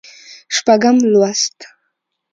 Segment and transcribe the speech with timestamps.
[0.55, 1.57] شپږم لوست